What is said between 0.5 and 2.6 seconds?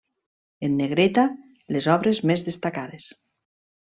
En negreta, les obres més